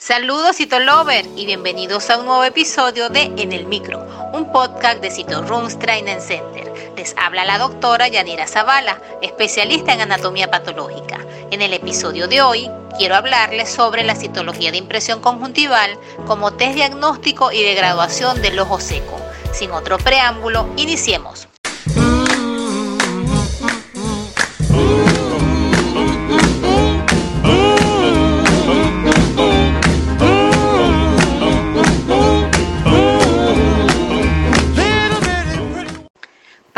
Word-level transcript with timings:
Saludos 0.00 0.56
Citolover 0.56 1.26
y 1.36 1.44
bienvenidos 1.44 2.08
a 2.08 2.16
un 2.16 2.24
nuevo 2.24 2.42
episodio 2.42 3.10
de 3.10 3.24
En 3.36 3.52
el 3.52 3.66
Micro, 3.66 4.02
un 4.32 4.50
podcast 4.50 5.02
de 5.02 5.10
Citorooms 5.10 5.78
Training 5.78 6.20
Center. 6.20 6.72
Les 6.96 7.14
habla 7.18 7.44
la 7.44 7.58
doctora 7.58 8.08
Yanira 8.08 8.46
Zavala, 8.46 8.98
especialista 9.20 9.92
en 9.92 10.00
anatomía 10.00 10.50
patológica. 10.50 11.18
En 11.50 11.60
el 11.60 11.74
episodio 11.74 12.28
de 12.28 12.40
hoy 12.40 12.70
quiero 12.96 13.14
hablarles 13.14 13.68
sobre 13.68 14.02
la 14.02 14.16
citología 14.16 14.70
de 14.70 14.78
impresión 14.78 15.20
conjuntival 15.20 15.98
como 16.26 16.54
test 16.54 16.76
diagnóstico 16.76 17.52
y 17.52 17.62
de 17.62 17.74
graduación 17.74 18.40
del 18.40 18.58
ojo 18.58 18.80
seco. 18.80 19.20
Sin 19.52 19.70
otro 19.70 19.98
preámbulo, 19.98 20.66
iniciemos. 20.78 21.46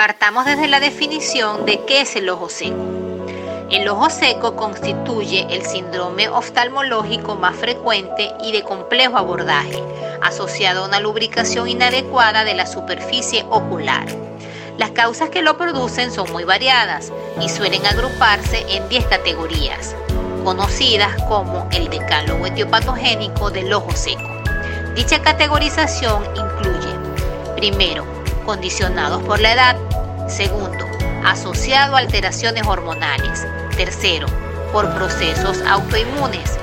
Partamos 0.05 0.47
desde 0.47 0.67
la 0.67 0.81
definición 0.81 1.65
de 1.65 1.85
qué 1.85 2.01
es 2.01 2.17
el 2.17 2.29
ojo 2.29 2.49
seco. 2.49 2.75
El 3.71 3.89
ojo 3.89 4.11
seco 4.11 4.57
constituye 4.57 5.47
el 5.49 5.65
síndrome 5.65 6.29
oftalmológico 6.29 7.37
más 7.37 7.55
frecuente 7.55 8.33
y 8.43 8.51
de 8.51 8.65
complejo 8.65 9.17
abordaje, 9.17 9.81
asociado 10.21 10.83
a 10.83 10.89
una 10.89 10.99
lubricación 10.99 11.69
inadecuada 11.69 12.43
de 12.43 12.55
la 12.55 12.67
superficie 12.67 13.47
ocular. 13.49 14.05
Las 14.77 14.91
causas 14.91 15.31
que 15.31 15.41
lo 15.41 15.57
producen 15.57 16.11
son 16.11 16.33
muy 16.33 16.43
variadas 16.43 17.13
y 17.41 17.49
suelen 17.49 17.87
agruparse 17.87 18.67
en 18.71 18.89
10 18.89 19.07
categorías, 19.07 19.95
conocidas 20.43 21.15
como 21.29 21.69
el 21.71 21.89
decálogo 21.89 22.45
etiopatogénico 22.45 23.53
del 23.53 23.73
ojo 23.73 23.93
seco. 23.93 24.43
Dicha 24.97 25.23
categorización 25.23 26.25
incluye, 26.35 26.93
primero, 27.55 28.05
condicionados 28.45 29.23
por 29.23 29.41
la 29.41 29.53
edad, 29.53 29.77
Segundo, 30.33 30.87
asociado 31.27 31.95
a 31.95 31.99
alteraciones 31.99 32.67
hormonales. 32.67 33.47
Tercero, 33.77 34.27
por 34.73 34.91
procesos 34.95 35.61
autoinmunes. 35.69 36.59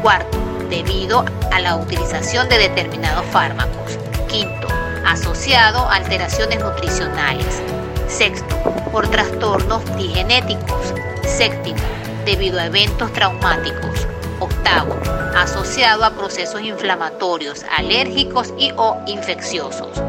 Cuarto, 0.00 0.38
debido 0.68 1.24
a 1.50 1.58
la 1.58 1.74
utilización 1.74 2.48
de 2.48 2.58
determinados 2.58 3.26
fármacos. 3.26 3.98
Quinto, 4.28 4.68
asociado 5.04 5.80
a 5.80 5.96
alteraciones 5.96 6.60
nutricionales. 6.60 7.60
Sexto, 8.06 8.56
por 8.92 9.08
trastornos 9.08 9.84
digenéticos. 9.96 10.94
Séptimo, 11.26 11.80
debido 12.24 12.60
a 12.60 12.66
eventos 12.66 13.12
traumáticos. 13.12 14.06
Octavo, 14.38 14.96
asociado 15.36 16.04
a 16.04 16.12
procesos 16.12 16.62
inflamatorios, 16.62 17.64
alérgicos 17.76 18.54
y 18.56 18.72
o 18.76 19.02
infecciosos. 19.08 20.00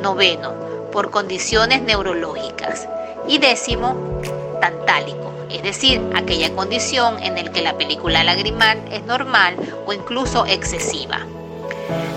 Noveno, 0.00 0.67
por 0.92 1.10
condiciones 1.10 1.82
neurológicas. 1.82 2.88
Y 3.26 3.38
décimo, 3.38 4.20
tantálico, 4.60 5.32
es 5.50 5.62
decir, 5.62 6.00
aquella 6.14 6.54
condición 6.54 7.22
en 7.22 7.34
la 7.34 7.52
que 7.52 7.62
la 7.62 7.76
película 7.76 8.24
lagrimal 8.24 8.82
es 8.90 9.04
normal 9.04 9.56
o 9.86 9.92
incluso 9.92 10.46
excesiva. 10.46 11.26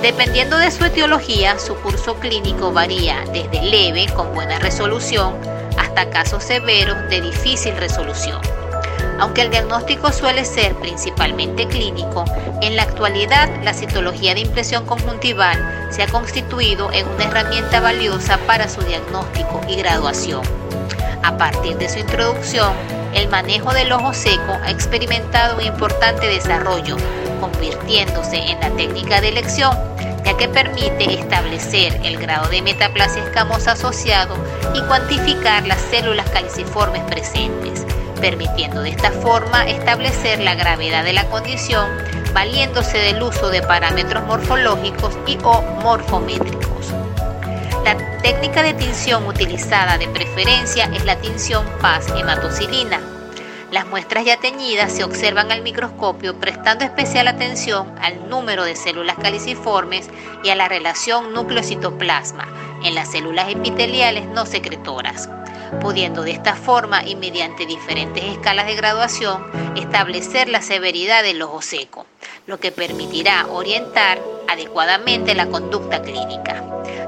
Dependiendo 0.01 0.57
de 0.57 0.71
su 0.71 0.83
etiología, 0.83 1.59
su 1.59 1.75
curso 1.75 2.15
clínico 2.15 2.71
varía 2.71 3.23
desde 3.31 3.61
leve 3.61 4.07
con 4.15 4.33
buena 4.33 4.59
resolución 4.59 5.35
hasta 5.77 6.09
casos 6.09 6.43
severos 6.43 6.97
de 7.09 7.21
difícil 7.21 7.75
resolución. 7.77 8.41
Aunque 9.21 9.43
el 9.43 9.51
diagnóstico 9.51 10.11
suele 10.11 10.43
ser 10.43 10.73
principalmente 10.77 11.67
clínico, 11.67 12.25
en 12.59 12.75
la 12.75 12.81
actualidad 12.81 13.47
la 13.63 13.71
citología 13.71 14.33
de 14.33 14.39
impresión 14.39 14.83
conjuntival 14.87 15.87
se 15.91 16.01
ha 16.01 16.07
constituido 16.07 16.91
en 16.91 17.07
una 17.07 17.25
herramienta 17.25 17.81
valiosa 17.81 18.39
para 18.47 18.67
su 18.67 18.81
diagnóstico 18.81 19.61
y 19.67 19.75
graduación. 19.75 20.41
A 21.21 21.37
partir 21.37 21.77
de 21.77 21.87
su 21.87 21.99
introducción, 21.99 22.73
el 23.13 23.29
manejo 23.29 23.71
del 23.73 23.91
ojo 23.91 24.11
seco 24.11 24.57
ha 24.63 24.71
experimentado 24.71 25.57
un 25.57 25.65
importante 25.65 26.25
desarrollo, 26.25 26.97
convirtiéndose 27.39 28.37
en 28.37 28.59
la 28.59 28.71
técnica 28.71 29.21
de 29.21 29.29
elección, 29.29 29.77
ya 30.25 30.35
que 30.35 30.47
permite 30.47 31.13
establecer 31.13 32.01
el 32.03 32.17
grado 32.17 32.49
de 32.49 32.63
metaplasia 32.63 33.23
escamosa 33.23 33.73
asociado 33.73 34.33
y 34.73 34.81
cuantificar 34.81 35.67
las 35.67 35.79
células 35.79 36.27
caliciformes 36.31 37.03
presentes 37.03 37.85
permitiendo 38.21 38.81
de 38.81 38.89
esta 38.89 39.11
forma 39.11 39.67
establecer 39.67 40.39
la 40.39 40.55
gravedad 40.55 41.03
de 41.03 41.13
la 41.13 41.25
condición 41.25 41.89
valiéndose 42.33 42.97
del 42.99 43.21
uso 43.21 43.49
de 43.49 43.61
parámetros 43.61 44.23
morfológicos 44.25 45.17
y 45.27 45.37
o 45.43 45.61
morfométricos. 45.83 46.93
La 47.83 47.97
técnica 48.21 48.63
de 48.63 48.73
tinción 48.73 49.27
utilizada 49.27 49.97
de 49.97 50.07
preferencia 50.07 50.85
es 50.93 51.03
la 51.03 51.17
tinción 51.17 51.65
paz 51.81 52.07
hematocilina. 52.15 53.01
Las 53.71 53.87
muestras 53.87 54.25
ya 54.25 54.37
teñidas 54.37 54.91
se 54.91 55.03
observan 55.03 55.51
al 55.51 55.61
microscopio 55.61 56.39
prestando 56.39 56.85
especial 56.85 57.27
atención 57.27 57.93
al 58.01 58.29
número 58.29 58.65
de 58.65 58.75
células 58.75 59.15
caliciformes 59.17 60.09
y 60.43 60.49
a 60.49 60.55
la 60.55 60.67
relación 60.67 61.33
núcleo-citoplasma 61.33 62.47
en 62.83 62.95
las 62.95 63.11
células 63.11 63.49
epiteliales 63.49 64.27
no 64.27 64.45
secretoras 64.45 65.29
pudiendo 65.79 66.23
de 66.23 66.31
esta 66.31 66.55
forma 66.55 67.03
y 67.05 67.15
mediante 67.15 67.65
diferentes 67.65 68.23
escalas 68.23 68.65
de 68.65 68.75
graduación 68.75 69.45
establecer 69.75 70.49
la 70.49 70.61
severidad 70.61 71.23
del 71.23 71.41
ojo 71.41 71.61
seco, 71.61 72.05
lo 72.45 72.59
que 72.59 72.71
permitirá 72.71 73.47
orientar 73.47 74.19
adecuadamente 74.47 75.35
la 75.35 75.47
conducta 75.47 76.01
clínica. 76.01 76.63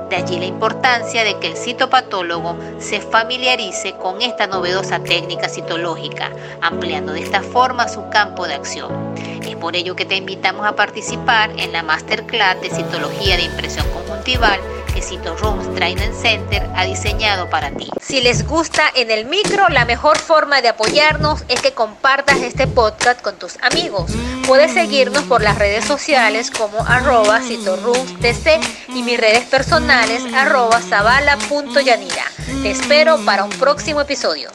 De 0.09 0.15
allí 0.17 0.37
la 0.37 0.45
importancia 0.45 1.23
de 1.23 1.39
que 1.39 1.47
el 1.47 1.57
citopatólogo 1.57 2.55
se 2.77 3.01
familiarice 3.01 3.93
con 3.93 4.21
esta 4.21 4.47
novedosa 4.47 4.99
técnica 4.99 5.49
citológica, 5.49 6.31
ampliando 6.61 7.13
de 7.13 7.21
esta 7.21 7.41
forma 7.41 7.87
su 7.87 8.09
campo 8.09 8.47
de 8.47 8.53
acción. 8.53 9.15
Es 9.41 9.55
por 9.55 9.75
ello 9.75 9.95
que 9.95 10.05
te 10.05 10.15
invitamos 10.15 10.65
a 10.67 10.75
participar 10.75 11.51
en 11.57 11.71
la 11.71 11.83
Masterclass 11.83 12.61
de 12.61 12.69
Citología 12.69 13.37
de 13.37 13.43
Impresión 13.43 13.87
Conjuntival 13.91 14.59
que 14.93 15.01
Cito 15.01 15.35
Rooms 15.37 15.73
Training 15.75 16.13
Center 16.13 16.69
ha 16.75 16.85
diseñado 16.85 17.49
para 17.49 17.71
ti. 17.71 17.89
Si 18.01 18.21
les 18.21 18.47
gusta 18.47 18.83
en 18.95 19.09
el 19.11 19.25
micro, 19.25 19.67
la 19.69 19.85
mejor 19.85 20.17
forma 20.17 20.61
de 20.61 20.69
apoyarnos 20.69 21.43
es 21.47 21.61
que 21.61 21.73
compartas 21.73 22.37
este 22.37 22.67
podcast 22.67 23.21
con 23.21 23.35
tus 23.35 23.57
amigos. 23.61 24.11
Puedes 24.47 24.73
seguirnos 24.73 25.23
por 25.23 25.41
las 25.41 25.57
redes 25.57 25.85
sociales 25.85 26.51
como 26.51 26.79
arroba 26.85 27.39
TC 27.39 28.59
y 28.89 29.03
mis 29.03 29.19
redes 29.19 29.45
personales 29.45 30.23
arroba 30.33 30.79
zavala.yanira. 30.81 32.25
Te 32.61 32.71
espero 32.71 33.17
para 33.25 33.43
un 33.45 33.51
próximo 33.51 34.01
episodio. 34.01 34.49